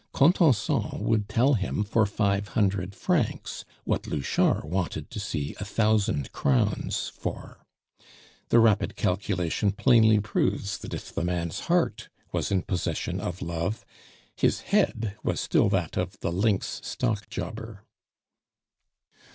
[0.13, 6.31] Contenson would tell him for five hundred francs what Louchard wanted to see a thousand
[6.31, 7.59] crowns for.
[8.49, 13.85] The rapid calculation plainly proves that if the man's heart was in possession of love,
[14.35, 17.83] his head was still that of the lynx stock jobber.